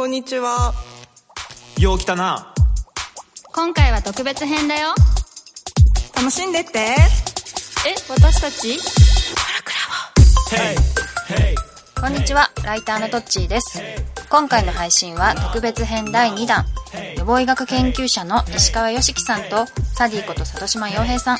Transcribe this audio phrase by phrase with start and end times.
[0.00, 0.72] こんにちは。
[1.78, 2.54] よう来たな。
[3.52, 4.94] 今回は特別編だよ。
[6.16, 6.78] 楽しんでって。
[6.78, 6.96] え、
[8.08, 8.78] 私たち？
[12.00, 13.82] こんにちは、ライターのトッチーです。
[14.30, 16.64] 今回の配信は特別編第2弾。
[17.18, 21.36] 予防医学研究者の石川良樹さんとサディこと里島洋平さん。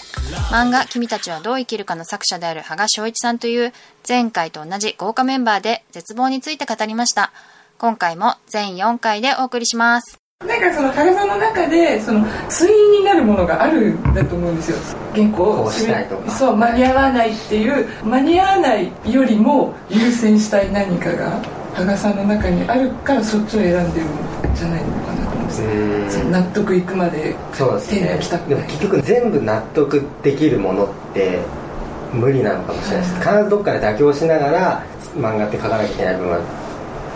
[0.53, 3.73] 漫画君たちはどう生きるかの作者である羽賀翔一さんという
[4.07, 7.33] 前回と同じ豪華メンバーで絶望について語りました。
[7.81, 10.19] 今回も全4回でお送りします。
[10.47, 14.77] なんかその体の中でその対になるものがあるんだと思うんですよ。
[15.15, 16.19] 原稿をしたいと。
[16.19, 21.41] かそう間に合わないっていう間に合わないよりも優先したい何かが
[21.73, 25.47] 羽賀さんの中にあるからそっちを選んでるんじゃないのかなと思うん
[26.05, 28.19] です納得いくまでそうですね。
[28.21, 28.49] 来たくない。
[28.49, 31.39] でも結局全部納得できるものって
[32.13, 33.15] 無理なのかもしれないです。
[33.21, 34.85] 必ずどっかで妥協しながら
[35.17, 36.60] 漫画って書かなきゃいけない部分は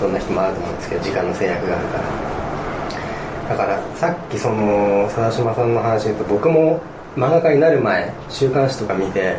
[0.00, 2.34] どんな人もあると思うんですけど時間の制約があるから。
[3.48, 6.80] だからさっきその佐島さんの話で言うと僕も
[7.16, 9.36] 漫画家になる前週刊誌とか見て、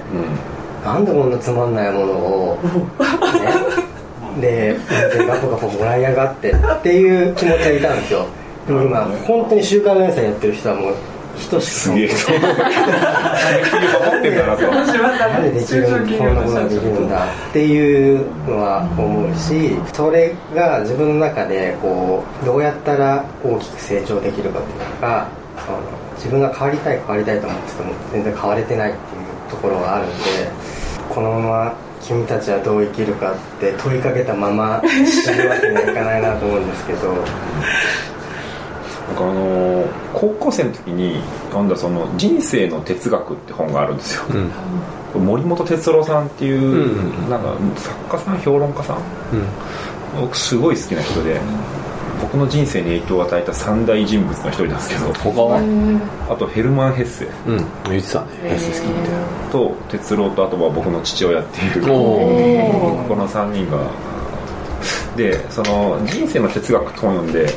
[0.84, 2.60] なんでこんなつまんないものを、
[4.40, 4.78] ね、で
[5.12, 8.26] 全ガポガポもらいやがってっていう気持ちはいたんですよ。
[8.68, 10.94] でも今本当に週刊連載やってる人はもう
[11.38, 12.40] 人しかすげえそう。
[12.40, 14.70] 守ってんだなと。
[14.70, 15.84] 面白かったなんでできる
[16.18, 25.28] こんなことができるんだっていうのは思うしそれが自分の中でこうどうやったら大きく成長できるかっていうのが
[25.66, 25.78] その
[26.16, 30.16] 自分が変わりたい変わりたいと思ってても全然変われてないっていうところがあるんで
[31.10, 37.14] このまま君たちはどう生きるかって問いかけたまま死ぬわけにはいかないなと思うんですけど。
[39.06, 39.75] なんかあのー
[40.16, 44.24] 高校生の時に読んだその「人生の哲学」って本があるんですよ、
[45.20, 47.30] 森本哲郎さんっていう、うん。
[47.30, 48.98] なんか作家さん評論家さん。
[50.20, 51.40] 僕すごい好きな人で
[52.22, 55.14] 僕の人生に影響を与えた三大人物の一人なんですけど。
[55.14, 55.60] 他は？
[56.30, 57.58] あとヘルマン・ヘッセうん。
[57.90, 58.28] 言ってたね。
[58.46, 59.10] S 好きって
[59.52, 61.92] と哲郎とあとは僕の父親っていう。
[61.92, 63.78] おこの3人が。
[65.16, 67.48] でその人生の哲学と読んで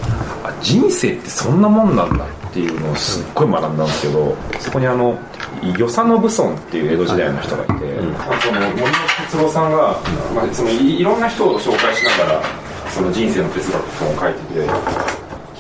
[0.45, 5.19] あ人生ってそんなもんなんだっていうのをすっごい学んだんですけどそこにあの
[5.63, 8.93] 与謝野武尊っていう江戸時代の人がいて、その森本
[9.27, 10.01] 哲郎さんが、
[10.35, 12.43] まあ、そのいいろんな人を紹介しながら
[12.91, 14.69] その人生の哲学って本を書いてて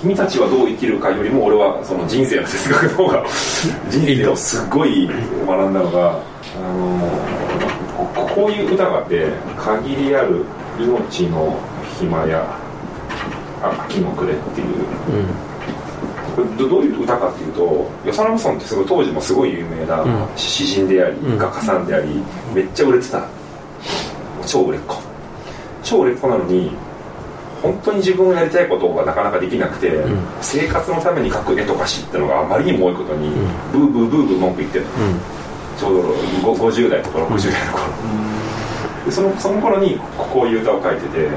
[0.00, 3.24] 君たちはどう生きるかよりも俺はその人生の哲学の方が
[3.90, 5.08] 人生をすっごい
[5.46, 6.12] 学んだのがあ
[6.72, 7.08] の
[8.14, 9.26] ここういう歌があって
[9.58, 10.44] 「限りある
[10.78, 11.58] 命の
[11.98, 12.44] 暇や
[13.88, 14.66] 秋の暮れ」っていう
[16.56, 20.04] どどういう歌かっていうと与謝野武尊ってすごい当時もすごい有名な
[20.36, 22.22] 詩人であり、画家さんであり
[22.54, 23.26] めっちゃ売れてた。
[24.46, 24.96] 超売れっ子。
[25.82, 26.70] 超売れっ子なのに
[27.62, 30.04] 本当に自分がやりたいことがなかなかできなくて、
[30.40, 33.30] 生活のために描く絵とか詩ってのがあまりにも多いことに、
[33.72, 34.90] ブーブーブーブー文句言ってるの、
[35.76, 36.02] ちょうど
[36.54, 37.84] ご50代とか60代の頃、
[39.04, 41.30] でそのその頃にこういう歌を書いててで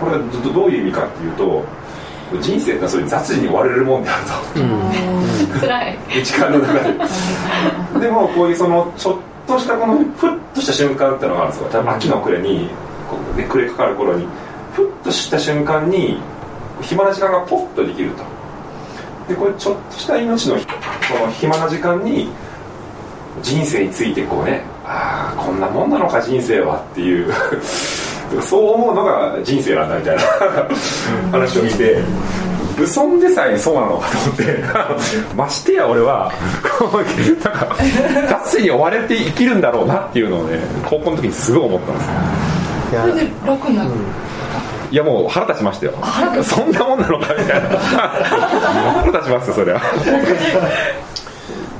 [0.00, 1.64] これがどどういう意味かっていうと
[2.40, 4.24] 人生ってそういう雑事に追われるもんである
[5.54, 5.98] と、辛い。
[6.24, 6.72] 時間の中
[7.98, 11.68] ででもこういうそのちょっとしたこのふっとした瞬間ってのがあるんですよ。
[11.70, 12.68] 多分秋の暮れに
[13.08, 14.26] こうで暮れかかる頃に
[14.72, 16.18] ふっとした瞬間に
[16.82, 18.24] 暇な時間がポッとできると。
[19.28, 20.66] でこれちょっとした命のそ
[21.14, 22.28] の暇な時間に
[23.42, 27.32] 人生についてこうねああこんなもんなのか人生はっていう
[28.42, 30.22] そう思うのが人生なんだみたいな
[31.30, 32.02] 話を見て
[32.76, 34.64] 武尊でさえそうなのかと思って
[35.36, 36.32] ましてや俺は
[36.78, 37.76] こうなんか
[38.28, 40.58] 雑誌に追われて生きるんだろうなっていうのをね
[40.88, 42.12] 高校の時にすごい思ったんですよ。
[42.92, 43.00] いや。
[43.02, 43.90] それで楽になる、
[44.90, 45.92] いやもう腹立ちましたよ。
[46.42, 47.68] そんなもんなのかみたいな。
[49.04, 49.80] 腹立ちますよそれは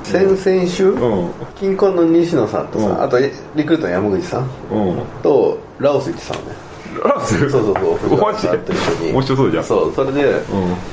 [0.04, 1.30] 先々週うん。
[1.56, 2.84] 金婚の西野さんとうん。
[2.86, 5.02] さあとリクルートの山口さんうん。
[5.22, 6.46] とラオス行ってたのね。
[7.04, 7.38] ラオス？
[7.40, 7.74] そうそう
[8.08, 8.58] そうマジで？
[8.58, 9.12] と一緒に。
[9.12, 9.64] 面白そうじゃん。
[9.64, 10.42] そうそれで、う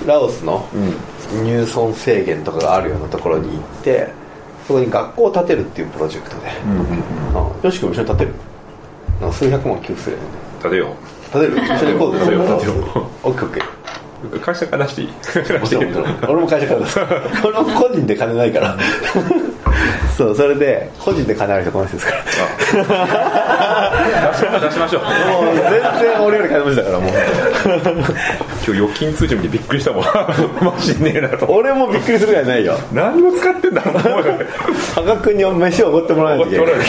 [0.08, 1.46] ラオスのうん。
[1.46, 4.10] 入村制限とかがあるようなところに行って
[4.68, 8.34] そこに学校を建てるっていうプロジェクトで、うんあよし君も一緒に建てる？
[9.22, 10.28] なんか数百万寄付するよね。
[10.60, 10.96] 立てよ
[11.32, 11.58] 建てる？
[11.64, 12.26] 一緒に行こうぜ。
[12.26, 12.74] 建てよ建てよ
[13.24, 13.64] オッケーオッケー。
[13.64, 13.68] う
[14.42, 15.10] 会社から出していい？
[16.28, 17.00] 俺も会社からです。
[17.44, 18.78] 俺も個人で金ないから。
[20.18, 22.24] そうそれで個人で金ある人この人ですから。
[24.32, 25.02] 出しましょう出しましょう。
[25.46, 25.64] もう全
[26.12, 27.12] 然俺より金持ちだからもう。
[27.12, 30.04] 今日預金通知見てびっくりしたもん。
[30.62, 32.78] マジねえなと俺もびっくりするぐらいないよ。
[32.92, 34.46] 何を使ってんだろうと思うよね
[34.96, 36.68] 羽賀君に飯をおごってもらわないといけない。
[36.68, 36.84] なる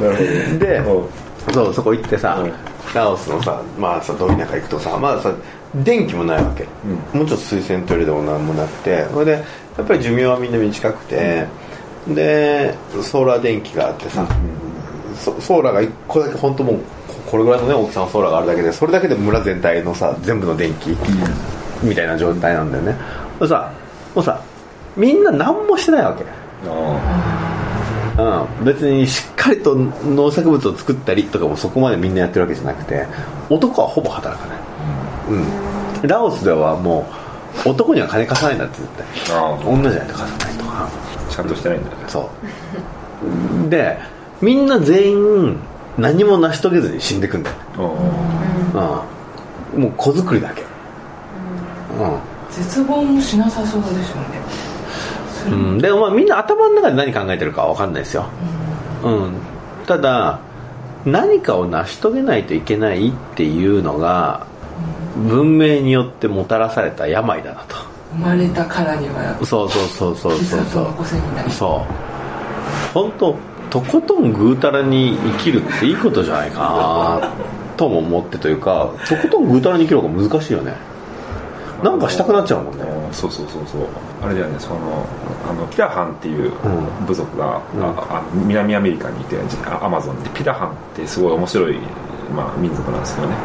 [0.00, 0.06] ほ
[0.54, 0.80] どでう。
[0.80, 2.38] んそうそこ行ってさ、
[2.94, 5.34] ラオスのさまあさど田舎行くとさまあさ
[5.82, 6.64] 電気もないわけ、
[7.16, 9.04] もうちょっと水洗トイレでもなんもなくて。
[9.12, 9.32] それで
[9.76, 11.46] やっぱり寿命はみんな短くて、
[12.06, 14.24] でソーラー電気があってさ、
[15.16, 16.76] ソソーラーが1個だけ本当もう
[17.26, 20.90] ここれぐらいのね大きさのソーラーがあるだけでそれだけで村全体のさ全部の電気、
[21.82, 22.96] みたいな状態なんだよね。
[23.40, 23.72] でさ
[24.14, 24.40] もうさ
[24.96, 26.24] みんな何もしてないわけ
[28.16, 33.06] うん、別にしっかりと農作物を作ったりとかもそこまでみんなやってるわけじゃなくて
[33.50, 34.58] 男はほぼ働かない、
[36.02, 37.06] うん、ラオスではも
[37.64, 38.88] う男には金貸さないんだって絶
[39.28, 39.36] 対。
[39.36, 40.88] あ女じゃないと貸さないとか。
[41.30, 42.04] ちゃんとしてないんだよね。
[42.08, 42.30] そ
[43.66, 43.70] う。
[43.70, 43.98] で
[44.40, 45.58] みんな全員
[45.96, 47.56] 何も成し遂げずに死んでくんだよ、
[49.74, 50.62] うん、もう子作りだけ。
[50.62, 50.66] うん。
[52.50, 54.40] 絶望もしなさそうですよね
[55.46, 58.26] うん、でもまあみんな頭の中で何考えてるかは分かんないですよ、
[59.02, 59.34] うん、
[59.86, 60.40] ただ
[61.04, 64.46] 何かを成し遂げないといけないっていうのが
[65.16, 67.76] 文明によってもたらされた病だなと。
[68.14, 70.38] 生まれたからにはそうそうそうそうそう。
[70.38, 72.92] 傷跡を残せになりそう。
[72.94, 73.36] 本当
[73.70, 77.32] とことんぐうたらに生きるっていいことじゃないかな
[77.76, 80.74] とも思ってというかとことんぐうたらに生きる方が難しいよね
[81.84, 82.84] なんかしたくなっちゃうもんね。
[83.12, 83.86] そうそうそうそう。
[84.22, 85.06] あれだよねその
[85.46, 86.50] あのピラハンっていう
[87.06, 87.84] 部族が、うん。
[87.84, 89.36] あ南アメリカにいて
[89.66, 90.30] あアマゾンで。
[90.30, 91.78] ピラハンってすごい面白い、
[92.34, 93.36] まあ、民族なんですけどね。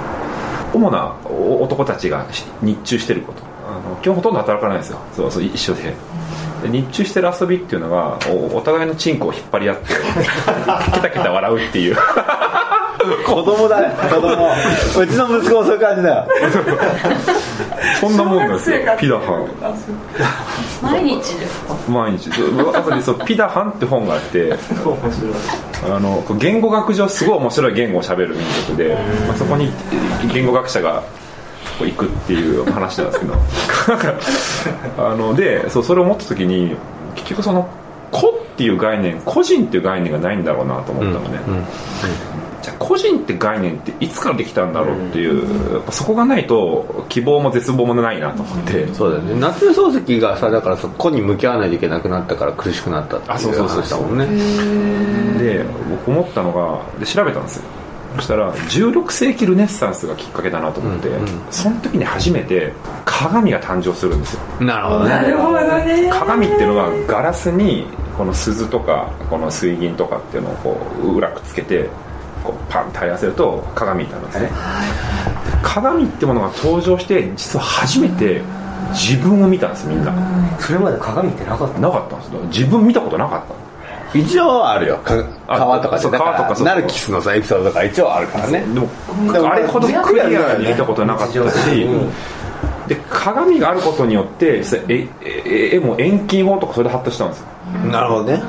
[0.73, 3.41] 主なお男たちがし日中してること。
[3.67, 4.99] あの基本ほとんど働かないんですよ。
[5.13, 5.93] そうそう一緒で。
[6.63, 9.87] で日中してる遊びっていうのがおお互いのチンコを引っ張り合って
[10.95, 11.97] ケタケタ笑うっていう。
[13.25, 14.51] 子供だね子供。
[14.99, 16.27] うちの息子もそういう感じだよ
[17.99, 18.97] そんなもんなんですよ。
[18.99, 19.49] ピダハン。
[20.81, 24.53] 毎日ですか毎日そう後でそうピダハンって本があって。
[25.85, 28.97] あの言語学上すごい面白い言語を喋る民族で、
[29.27, 29.71] まあ、そこに
[30.33, 31.03] 言語学者が
[31.77, 33.33] こう行くっていう話なんですけど。
[35.11, 36.75] あのでそうそれを思った時に
[37.15, 37.67] 結局その
[38.11, 41.39] 個っていう概念個人っていう概念がないんだろうなと思ったのね、
[42.01, 42.48] じゃあ
[42.79, 49.39] 個人って概念っていつからできたんだろうっていう、やっぱそこがないと希望も絶望もないなと思って、そうだよね。
[49.39, 54.25] 夏目漱石がさだからそこに向き合わないといけなくなったから苦しくなったっていうあそうそうそう話だもんね。
[55.37, 57.63] で僕思ったのがで調べたんですよ。
[58.15, 61.27] そしたら16世紀ルネッサンスがきっかけだなと思って、うんうん。
[61.51, 62.73] その時に初めて
[63.05, 64.41] 鏡が誕生するんですよ。
[64.65, 65.09] なるほどね。
[65.09, 66.09] なるほどね。
[66.11, 67.85] 鏡っていうのはガラスに
[68.17, 71.89] この鈴とかこの水銀とかっていうのをこう裏くっつけて
[72.43, 74.51] こうパンと合わせると鏡になるんですね。
[75.61, 78.41] 鏡ってものが登場して実は初めて
[78.91, 80.13] 自分を見たんですみんな。
[80.59, 82.39] それまで鏡ってなかったなかったんですよ。
[82.45, 83.53] 自分見たことなかった。
[83.53, 83.59] の
[84.13, 84.99] 一応はあるよ。
[85.47, 86.65] 川とかそう川とかそう。
[86.65, 88.61] ナルキスのさエピソードとか一応あるからね。
[88.61, 88.87] でも
[89.31, 91.87] でもあれほどクリアに見たことなかったし、
[92.87, 97.45] で鏡があることによって実は絵絵絵も遠近法とかそれで発達したんですよ。
[97.91, 98.41] なるほどね。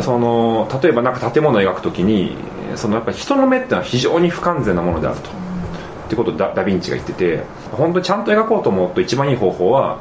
[0.00, 2.36] その例えばなんか建物を描くときに
[2.76, 5.30] そのやっぱり人の目ってのは非常に不完全なものであると。
[5.30, 9.98] ってことをダダヴィンチが言ってて本当にちゃんと描こうと思うと一番いい方法は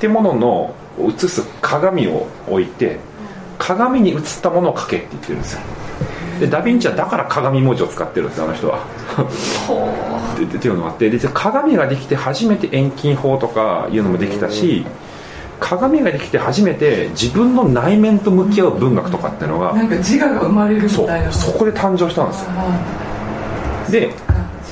[0.00, 2.98] 建物の映す鏡を置いて
[3.58, 5.60] 鏡に映ったものを描けって言ってるんですよ。
[6.40, 8.84] でダヴィンチはだから鏡文字を使ってるんですよあの人は。
[10.34, 14.84] っていうのがあってで鏡ができて初めて遠近法とかいうのもできたし
[15.60, 22.50] 鏡ができて初めて自分の内面と向き合う文学とかっていうのがなんか自我が生まれるみたいなそこで誕生したんですよ。
[22.56, 24.14] あで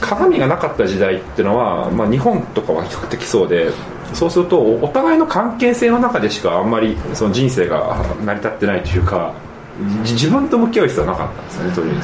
[0.00, 3.71] 鏡がなかった時代っていうのは、まあ、日本とかは比較的そうで
[4.12, 9.33] そうするとおお互いの関係性の中でしかあんまりその人生が成り立ってないというか
[10.03, 12.03] じ自分と向き合う必要はなかったんですよねとりあえ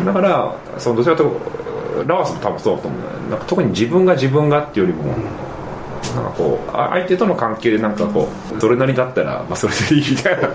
[0.00, 3.30] ずだからそのどちらかというとラオスも多分そうだと思う。
[3.30, 5.14] なんか特に自分が自分がっていうよりも
[6.16, 10.48] なんかこうあ相手との関係でなんかこうそれなりだったら、まあ、それでいいみたいな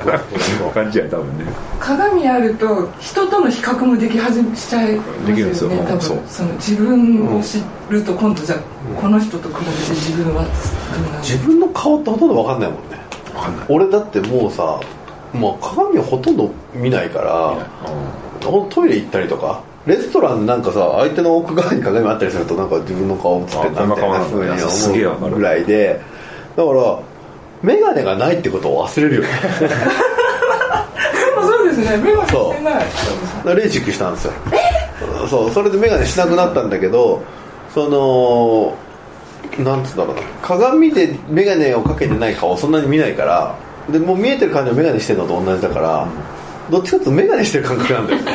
[0.74, 1.46] 感じや多分ね。
[1.80, 6.20] 鏡あると人との比較もでき始めしちゃいますできるんですよよね多分そう。
[6.28, 8.60] その自分を知ると今度じゃあ
[9.00, 10.46] この人と比べて自分は
[11.22, 13.00] 自分の顔ってほとんど分かんないもんね。
[13.70, 14.80] 俺だってもうさ
[15.34, 17.70] もう鏡をほとんど見ないから
[18.44, 18.70] ほん。
[18.70, 24.46] トイレ行ったりとかレストランなんかさ相手の奥側に鏡あったりするとなんか自分の顔映ってんなみたいなふう
[24.96, 26.00] に思うぐらいで
[26.56, 27.00] だから
[27.64, 29.22] 眼鏡がないってことを忘れるよ。
[29.22, 29.28] ね
[31.42, 31.98] そうですね。
[31.98, 32.74] 目がしてない。
[32.76, 32.88] だか
[33.46, 34.34] らレーシックしたんですよ。
[35.30, 37.24] そうそれで眼鏡しなくなったんだけど
[37.74, 38.76] その
[39.64, 40.22] なんつうんだろうな。
[40.42, 43.56] 鏡で眼鏡をかけてない顔そんなに見ないから
[43.90, 46.08] でもう見えてる感じは眼鏡してるのと同じだから
[46.70, 48.32] どっちかっていうと眼鏡してる感覚なんだよね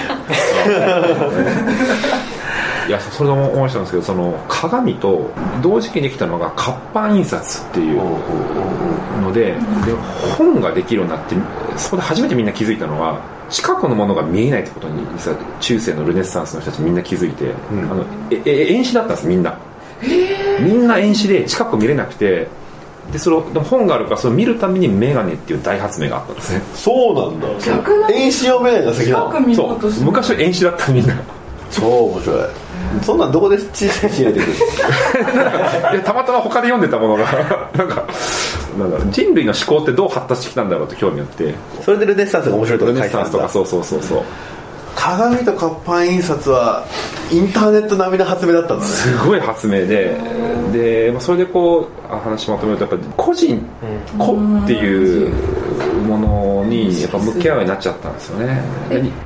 [2.89, 5.31] いやそれで思いしたんですけどその鏡と
[5.63, 7.97] 同時期にできたのが活版印刷っていう
[9.21, 9.55] ので
[9.85, 9.93] で
[10.37, 11.35] 本ができるようになって
[11.77, 13.21] そこで初めてみんな気づいたのは
[13.51, 19.59] 近くのものが見えないってことに実は中世のルネッサンスの人たちみんな気づいて、あのええ遠視だったんですみんな。
[20.61, 22.49] みんな遠視で近く見れなくて
[23.13, 26.63] でそれをでも本があるからそれを見るために眼鏡っていう大発明があったんですね。
[26.75, 27.47] そうなんだ。
[27.65, 30.05] 逆な遠視用メガネが好きなのそう。
[30.05, 31.15] 昔は遠視だったみんな。
[31.71, 32.39] 超面白い。
[33.03, 34.53] そんなんどこで小さい知れてくる？
[35.93, 37.25] いやたまたま他で読んでたものが。
[37.77, 38.05] なんか
[38.79, 41.55] なんだろう人類の思考ってどう発達してきたんだろうと興味あって。
[41.85, 43.39] それでルネッサンスが面白いとかルネッ書いてあるんだ。
[43.39, 44.23] サンスとかそうそうそうそう
[44.97, 46.85] 鏡と活版印刷は
[47.31, 48.91] インターネット並みの発明だったんだね。
[48.91, 50.17] すごい発明で
[50.73, 53.65] で、まあ、それでこうあ話まとめるとやっぱ個人
[54.19, 54.33] 個
[54.65, 55.31] っていう
[56.07, 58.63] ものにやっぱ向き合うようになっちゃったんですよね。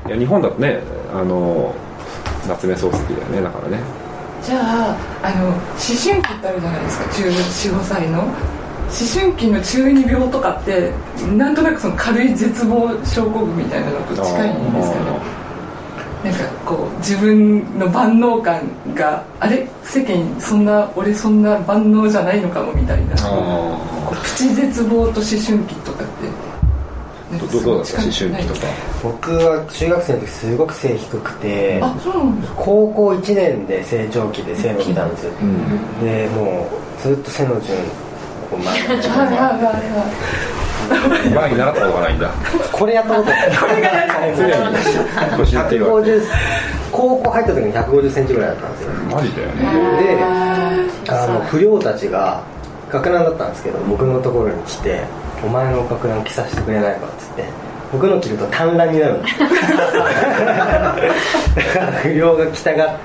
[0.07, 0.83] いや日本だとね
[1.15, 1.75] あの
[2.49, 3.79] 夏目漱石だよねだからね。
[4.43, 7.05] じゃああの思春期ってあるじゃないですか
[7.75, 8.25] 1415歳の。
[8.91, 10.93] 思春期の中二病とかって
[11.37, 15.40] なんとなくその軽い絶望症候群みたいなのと近いんですけど
[16.25, 18.61] なんかこう自分の万能感
[18.95, 19.67] があれ？
[19.83, 23.17] 世間そんな俺そんな万能じゃないのかもみたいな。
[23.17, 26.51] こうプチ絶望と思春期とかって。
[27.39, 28.03] どどうだった？
[28.03, 28.61] 思春期とか。
[29.03, 31.83] 僕は中学生の時すごく背低くて
[32.57, 36.05] 高校1年で成長期で背伸びたんですよ、うん。
[36.05, 36.69] でも
[37.01, 37.79] うずっと背の順
[38.51, 40.70] こう 前にはいはいはいはい
[41.35, 42.31] 前に習ったことがないんだ。
[42.73, 43.51] これやったことない。
[43.57, 44.07] これがや
[44.37, 45.79] 常に腰ってい。
[45.79, 46.23] うわ150
[46.93, 48.91] 高校入った時に150センチぐらいだったんですよ。
[49.11, 49.55] マジだよね
[51.07, 52.43] であの不良たちが
[52.91, 55.03] 学ランだったんですけど僕のところに来て
[55.45, 57.45] 「お前の学ラン着させてくれないか」っつって
[57.93, 59.49] 僕の着ると短ランになるんですよ
[62.03, 62.97] 不良が着たがっ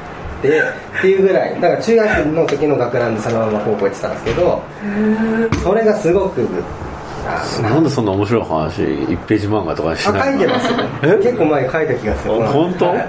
[0.42, 0.64] てっ
[1.02, 1.62] ていうぐらい。
[1.62, 4.62] だから中学の時の学ランでそのまま高校行ってたんですけど
[5.64, 6.46] それがすごくあ
[7.62, 10.78] なんでそんな面白い話1ページ漫画とかにしあない書いてますよ。
[11.04, 11.24] え？
[11.24, 12.46] 結構前に書いた気がする。
[12.46, 12.86] あ本当？
[12.86, 13.08] はい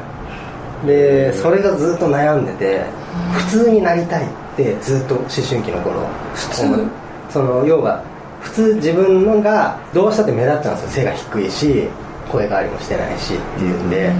[0.86, 2.84] でそれがずっと悩んでて
[3.32, 6.06] 普通になりたいってずっと思春期の頃。
[6.34, 6.86] 普通？
[7.30, 8.02] その要は
[8.40, 11.04] 普通自分のがどうしたって目立っちゃうんですよ。
[11.04, 11.88] 背が低いし
[12.30, 14.12] 声変わりもしてないしっていうんで。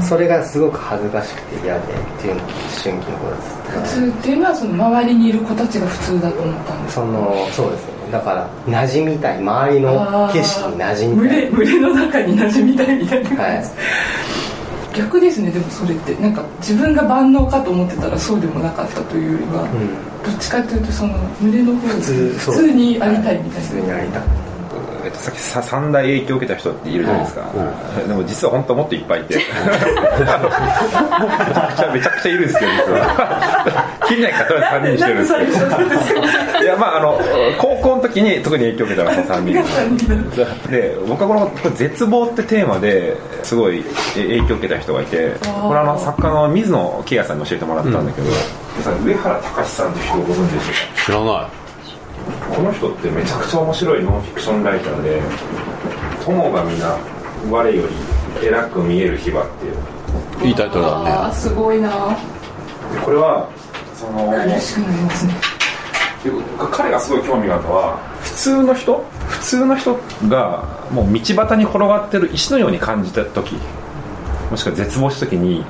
[0.00, 2.52] それがすごく恥ずかしくて嫌でっていうのを思
[2.82, 7.86] 春期の頃です普通っていうのはその周りにいる子たちが普通だと思ったんですそのそうです。
[7.86, 9.38] ねだから馴染みたい。
[9.38, 11.40] 周りの景色に馴染み群たい。
[11.40, 13.64] れ群れの中に馴染みたいみたいな感じ、はい。
[14.96, 16.14] 逆ですねでもそれって。
[16.16, 19.94] なんか自分が万能かと思ってたらそうでもなかったというよりは、うん。
[20.24, 22.54] どっちかというとその群れの方普通そう。
[22.54, 23.82] 普通にありたいみたい普通な。
[23.82, 24.22] にありたい
[25.02, 27.50] えっと、さっきさ三大影響を受けた人っているじゃないですか、
[28.06, 29.36] でも実は本当はもっといっぱいいて。
[29.40, 29.48] めちゃ
[31.72, 36.20] くちゃめちゃくちゃいるんですけど実は切れないからとりあえず3人にしてるんですけど
[36.62, 37.18] いやまああの
[37.58, 40.70] 高校の時に特に影響を受けたのはその3人。
[40.70, 43.82] で僕はこのこれ絶望ってテーマですごい
[44.14, 48.28] 影響を受けた人がいてこれあの作家の水野圭也さんに教えてもらったんだけど、
[49.04, 51.04] 上原隆さんって人をご存知でしょうか？
[51.06, 51.60] 知らない。
[52.54, 55.20] この人ってめちゃくちゃ面白いノンフィクションライターで
[56.24, 56.96] 「友が皆
[57.50, 57.82] 我よ
[58.40, 60.48] り偉く見える日は」っていう。
[60.48, 61.88] いいタイトルだあねーすごいな。
[61.88, 63.48] でこれは
[64.00, 64.32] その
[66.72, 73.56] 彼がすごい興味があるのは普通の人普通の人がもう道端に転がってる石のように感じた時
[74.50, 75.66] もしくは絶望した時に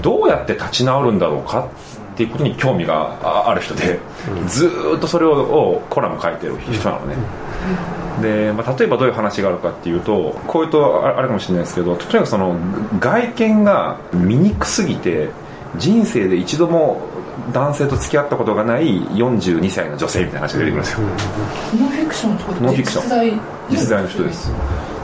[0.00, 1.68] どうやって立ち直るんだろうか
[2.14, 3.98] っていうことに興味があある人で、
[4.46, 7.16] ずーっとそれををコラム書いてる人なのね、
[8.20, 12.56] で、まあ、例えばどういう話があるかっていうとこういうとああれかもしれないですけどとにかくその
[12.98, 15.30] 外見が醜すぎて
[15.76, 17.00] 人生で一度も
[17.52, 23.02] 男性と付き合ったことがない42歳の女性みたいな話が出てくるんですよ、ノンフィクションってことノンフィクション。
[23.04, 24.52] 実在実在の人です。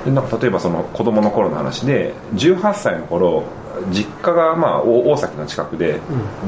[0.05, 3.43] でなんか例えばその子供の頃の話で18歳の頃
[3.91, 6.01] 実家がまあ大大崎の近くで,、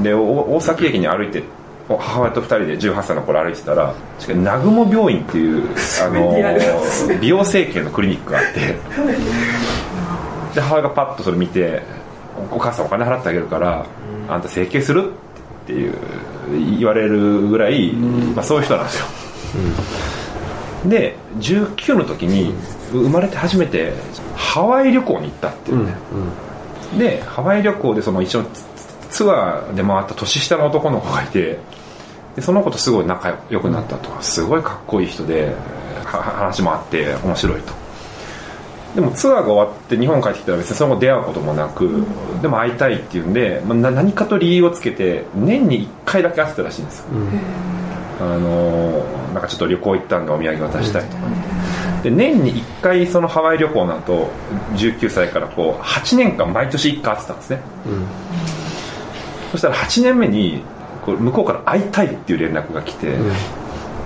[0.02, 1.42] でお大崎駅に歩いて
[1.88, 5.68] お母親と2人で18歳の頃歩いてたら確かに南雲病院っていう
[6.04, 8.60] あの美容整形のクリニックがあって
[10.54, 11.82] で母親がパッとそれ見て
[12.52, 13.84] お母さんお金払ってあげるから、
[14.28, 15.12] あんた整形する？
[15.70, 19.06] っていう言われるぐらい、まあ、そういう人なんですよ、
[20.86, 22.52] で19の時に
[22.92, 23.92] 生まれて初めて
[24.34, 25.94] ハワイ旅行に行ったっていうね、
[26.98, 28.64] でハワイ旅行でその一緒にツ
[29.10, 31.58] ツアーで回った年下の男の子がいて
[32.34, 34.10] でその子とすごい仲良くなったと。
[34.22, 35.54] すごいかっこいい人で
[36.04, 37.72] は話もあって面白いと
[38.94, 42.04] でもツアーが終わって日本帰ってきたら別にその後出会うこともなく、
[42.42, 47.04] でも会いたいっていうんで、まあ、な何かと理由をつけて年に1回だけ会ってたらしいんですよ、
[48.20, 51.22] あのーなんかちょっと旅行行ったんでお土産渡したいとか、
[52.02, 54.28] で年に1回そのハワイ旅行の後
[54.74, 57.60] 19歳からこう8年間毎年1回会ってたんですね、
[59.52, 60.62] そしたら8年目に
[61.02, 63.14] こう向こうから会いたいっていう連絡が来て、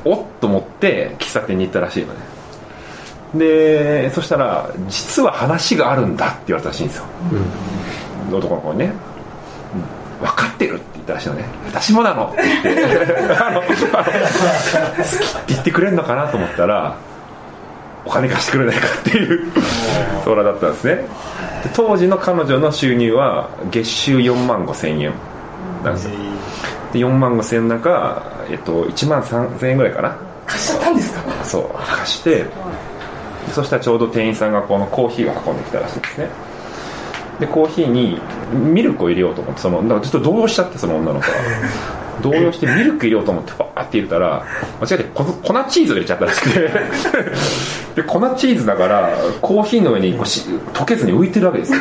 [0.04, 2.33] おっと思って喫茶店に行ったらしいのね
[3.34, 7.04] でそしたら実は話があるんだって言われたらしいんですよ、
[8.32, 8.92] 男の子にね、
[10.20, 11.44] 分かってるって言ったらしいのね。
[11.66, 12.68] 私もなのって言って。
[12.74, 13.86] 好きっ
[15.44, 16.96] て言ってくれるのかなと思ったら
[18.04, 19.52] お金貸してくれないかっていう
[20.24, 20.94] 相談だったんですね。
[20.94, 21.06] で
[21.74, 25.12] 当時の彼女の収入は月収4万5千円
[25.82, 26.12] なんですよ。
[26.92, 30.16] で4万5千円の中、えっと、1万3千円ぐらいかな。
[30.46, 31.44] 貸しちゃったんですか？
[31.44, 31.70] そう。
[31.74, 32.44] 貸して
[33.52, 36.28] そしたらちょうど店員さんがこのコーヒーを運んできたらしいんですね。
[37.40, 38.20] でコーヒーに
[38.52, 42.04] ミルクを入れようと思ってそのだからちょっと動揺しちゃってその女の子は。
[42.22, 44.44] 動揺してミルク入れようと思ってバーって入れたら
[44.80, 45.24] 間違えて粉
[45.68, 46.70] チーズを入れちゃったらしくて。
[47.96, 51.78] で粉チーズだからコーヒーの上にこうし溶けずに浮いてるわけですよ。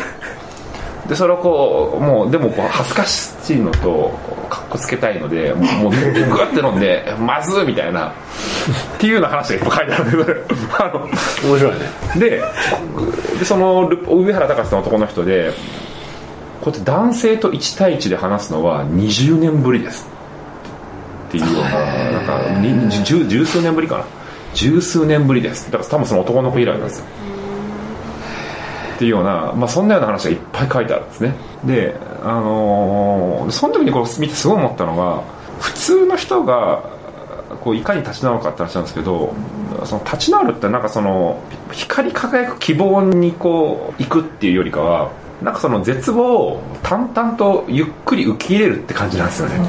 [1.07, 4.17] でそれをこうもうでもこう恥ずかしいのと
[4.49, 5.97] かっこつけたいのでもうグ
[6.37, 8.13] ワッて飲んでまずっみたいなっ
[8.99, 10.39] ていうような話がいっぱい書いてあるんだけど
[10.79, 10.99] あの
[11.49, 11.79] 面白いね。
[12.19, 12.41] で
[13.39, 15.51] でそのル上原隆さんの男の人で
[16.61, 20.07] こうやって男性と1対1で話すのは20年ぶりです。
[21.27, 21.69] っていうような
[22.11, 24.05] なんか十数年ぶりかな。
[24.53, 25.69] 十数年ぶりです。
[25.69, 27.05] だから多分その男の子以来なんですよ
[28.95, 31.35] っていうような、まあ、そんなような話がいっぱい書いてあるんですね。
[31.65, 35.23] であのーその時にこう見てすごい思ったのが
[35.59, 36.83] 普通の人が
[37.61, 39.33] こういかに立ち直るかって話なんですけど
[39.85, 49.59] その立ち直るってなんかその光り輝く希望にこう行くっていうよりかはなんかその絶望を淡々とゆっくり受け入れるって感じなんですよね。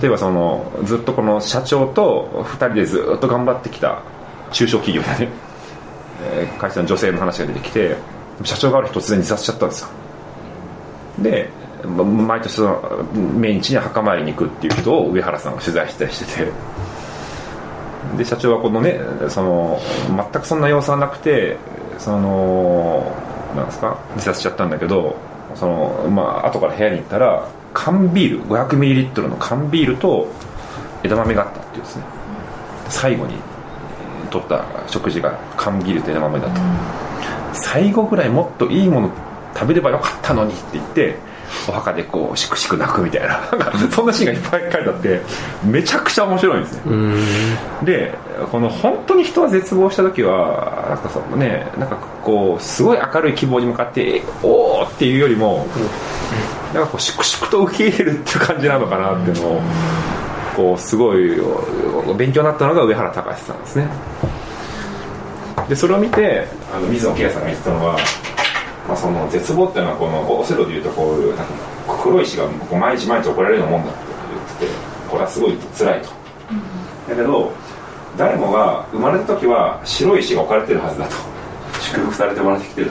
[0.00, 4.02] 例えばそのずっとこの社長と2人でずっと頑張ってきた
[4.52, 5.49] 中小企業でね。
[6.22, 7.96] えー会社の女性の話が出てきて
[8.44, 9.88] 社長がある日突然自殺しちゃったんですよ。
[11.20, 11.50] で
[11.86, 13.04] 毎年その
[13.36, 16.52] 命日に墓参りに行くっていう人を上原さんが取材したりしてて。
[18.16, 21.56] で社長はこのねその全くそんな様子はなくて
[21.98, 23.12] その
[23.54, 25.16] なんですか自殺しちゃったんだけど
[25.54, 30.28] そのまあ後から部屋に行ったら缶ビール 500ml の缶ビールと
[31.02, 32.04] 枝豆があったっていうですね。
[32.88, 33.34] 最後に
[34.28, 36.60] 取った食事が缶ビールと枝豆だった
[37.54, 39.10] 最後ぐらいもっといいもの
[39.54, 41.16] 食べればよかったのにって言って
[41.68, 43.40] お墓でこうしくしく泣くみたいな。
[43.90, 45.20] そんなシーンがいっぱい書いてあって
[45.64, 46.82] めちゃくちゃ面白いんですね
[47.82, 48.14] で
[48.50, 55.66] この本当に人は絶望した時はなんかそのねなんかこうすごい明るい希望に向かってえおーっていうよりも
[56.72, 59.60] なんかこう粛々と受け入れるっていう感じなのかなっていうのを
[60.56, 61.36] こうすごい
[62.16, 63.88] 勉強になったのが上原隆さんですね。
[65.68, 67.96] でそれを見てあの水野圭さんが言ってたのは、
[68.88, 71.34] まあ、その絶望っていうのはこのオセロでいうとこういう
[72.02, 74.00] 黒い石が毎日毎日怒られるようなもんだって
[74.58, 76.08] 言っててこれはすごい辛いと、
[77.08, 77.52] だけど
[78.16, 81.14] 誰もが生まれた時は白い石が置かれてるはずだと。
[81.80, 82.90] 祝福されてもらってきてる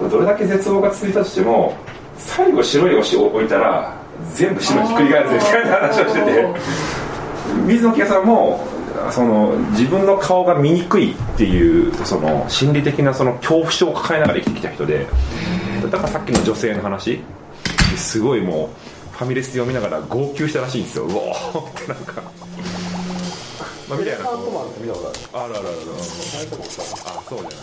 [0.00, 0.08] と。
[0.08, 1.76] どれだけ絶望が続いたとしても
[2.16, 3.97] 最後白い石を置いたら
[4.34, 6.98] 全部白ひっくり返るぜみたいな話をしてて。
[7.66, 8.66] 水野圭さんも
[9.10, 15.06] その自分の顔が見にくいっていうその心理的なその恐怖症を抱えながら生きてきた人で
[15.90, 17.20] だからさっきの女性の話
[17.96, 18.70] すごいも
[19.12, 21.04] うファミレスで読みながら号泣したらしいんですよ。
[21.04, 21.70] うおー。
[21.70, 22.22] ってなんか。
[23.88, 24.28] まあみたいな。
[24.28, 24.38] ある。
[25.32, 26.02] あるあるあるあ
[27.28, 27.54] そうだよね